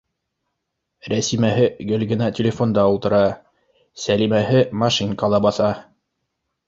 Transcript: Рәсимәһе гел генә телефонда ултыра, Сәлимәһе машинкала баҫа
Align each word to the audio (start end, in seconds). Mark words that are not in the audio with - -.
Рәсимәһе 1.13 1.67
гел 1.91 2.05
генә 2.13 2.29
телефонда 2.39 2.87
ултыра, 2.95 3.21
Сәлимәһе 4.05 4.65
машинкала 4.85 5.45
баҫа 5.49 5.69